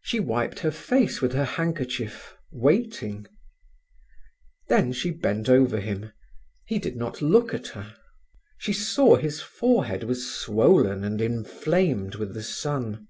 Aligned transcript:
She 0.00 0.18
wiped 0.18 0.58
her 0.58 0.72
face 0.72 1.20
with 1.22 1.34
her 1.34 1.44
handkerchief, 1.44 2.34
waiting. 2.50 3.28
Then 4.66 4.90
she 4.90 5.12
bent 5.12 5.48
over 5.48 5.78
him. 5.78 6.10
He 6.66 6.80
did 6.80 6.96
not 6.96 7.22
look 7.22 7.54
at 7.54 7.68
her. 7.68 7.94
She 8.58 8.72
saw 8.72 9.14
his 9.14 9.40
forehead 9.40 10.02
was 10.02 10.28
swollen 10.34 11.04
and 11.04 11.20
inflamed 11.20 12.16
with 12.16 12.34
the 12.34 12.42
sun. 12.42 13.06